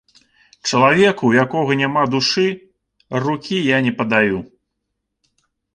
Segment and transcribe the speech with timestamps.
[0.69, 2.47] Чалавеку, у якога няма душы,
[3.29, 4.37] рукі я не падаю.